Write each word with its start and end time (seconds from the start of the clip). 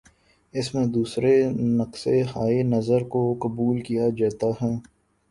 اس 0.53 0.67
میں 0.75 0.85
دوسرے 0.85 1.33
نقطہ 1.77 2.09
ہائے 2.35 2.63
نظر 2.63 3.01
کو 3.03 3.21
قبول 3.41 3.79
کیا 3.81 4.07
جاتا 4.17 4.47
ہے۔ 4.61 4.73